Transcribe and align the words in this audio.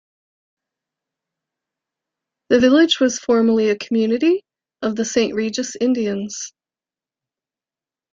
The 2.49 2.59
village 2.59 2.99
was 2.99 3.19
formerly 3.19 3.69
a 3.69 3.77
community 3.77 4.43
of 4.81 4.95
the 4.95 5.05
Saint 5.05 5.35
Regis 5.35 5.75
Indians. 5.75 6.53